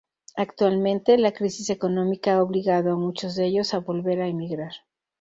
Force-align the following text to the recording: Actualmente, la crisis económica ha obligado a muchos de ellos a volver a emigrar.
Actualmente, 0.35 1.15
la 1.19 1.31
crisis 1.31 1.69
económica 1.69 2.33
ha 2.37 2.41
obligado 2.41 2.91
a 2.91 2.95
muchos 2.97 3.35
de 3.35 3.45
ellos 3.45 3.75
a 3.75 3.81
volver 3.81 4.19
a 4.23 4.27
emigrar. 4.27 4.71